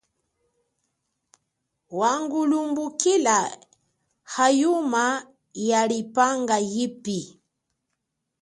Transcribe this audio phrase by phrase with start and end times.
[1.99, 3.37] Wangulumbukila
[4.33, 5.03] hayuma
[5.69, 7.19] walinga yipi.